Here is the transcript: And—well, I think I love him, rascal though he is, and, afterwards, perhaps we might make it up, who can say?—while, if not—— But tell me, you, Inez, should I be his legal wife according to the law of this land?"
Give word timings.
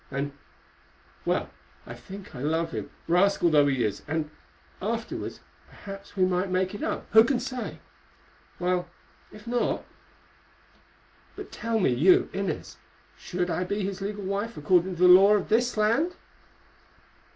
And—well, 0.09 1.51
I 1.85 1.93
think 1.93 2.33
I 2.33 2.39
love 2.41 2.71
him, 2.71 2.89
rascal 3.07 3.51
though 3.51 3.67
he 3.67 3.83
is, 3.83 4.01
and, 4.07 4.31
afterwards, 4.81 5.41
perhaps 5.69 6.15
we 6.17 6.25
might 6.25 6.49
make 6.49 6.73
it 6.73 6.81
up, 6.81 7.05
who 7.11 7.23
can 7.23 7.39
say?—while, 7.39 8.89
if 9.31 9.45
not—— 9.45 9.85
But 11.35 11.51
tell 11.51 11.77
me, 11.79 11.93
you, 11.93 12.29
Inez, 12.33 12.77
should 13.15 13.51
I 13.51 13.63
be 13.63 13.83
his 13.83 14.01
legal 14.01 14.23
wife 14.23 14.57
according 14.57 14.95
to 14.95 15.03
the 15.03 15.07
law 15.07 15.35
of 15.35 15.49
this 15.49 15.77
land?" 15.77 16.15